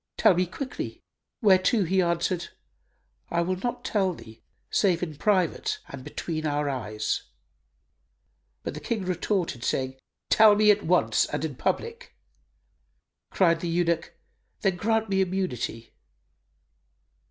Tell 0.17 0.33
me 0.33 0.47
quickly;" 0.47 1.03
whereto 1.43 1.83
he 1.83 2.01
answered, 2.01 2.47
"I 3.29 3.41
will 3.41 3.57
not 3.57 3.85
tell 3.85 4.15
thee, 4.15 4.41
save 4.71 5.03
in 5.03 5.15
private 5.15 5.77
and 5.89 6.03
between 6.03 6.47
our 6.47 6.67
eyes," 6.71 7.21
but 8.63 8.73
the 8.73 8.79
King 8.79 9.05
retorted, 9.05 9.63
saying, 9.63 9.99
"Tell 10.31 10.55
me 10.55 10.71
at 10.71 10.81
once 10.83 11.27
and 11.27 11.45
in 11.45 11.53
public." 11.55 12.15
Cried 13.29 13.59
the 13.59 13.69
eunuch, 13.69 14.17
"Then 14.61 14.75
grant 14.77 15.07
me 15.07 15.21
immunity." 15.21 15.93